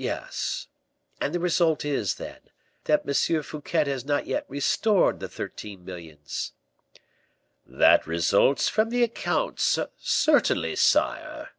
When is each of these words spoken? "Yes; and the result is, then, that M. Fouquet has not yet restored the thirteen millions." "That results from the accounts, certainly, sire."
"Yes; 0.00 0.66
and 1.20 1.34
the 1.34 1.38
result 1.38 1.84
is, 1.84 2.14
then, 2.14 2.40
that 2.84 3.02
M. 3.06 3.42
Fouquet 3.42 3.84
has 3.84 4.02
not 4.02 4.26
yet 4.26 4.46
restored 4.48 5.20
the 5.20 5.28
thirteen 5.28 5.84
millions." 5.84 6.52
"That 7.66 8.06
results 8.06 8.70
from 8.70 8.88
the 8.88 9.02
accounts, 9.02 9.78
certainly, 9.98 10.74
sire." 10.74 11.50